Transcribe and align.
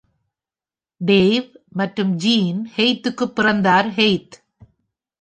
Dave 1.01 1.49
மற்றும் 1.71 2.13
Jean 2.15 2.61
கெய்த்துக்குப் 2.75 3.35
பிறந்தார் 3.35 3.89
கெய்த். 3.97 4.35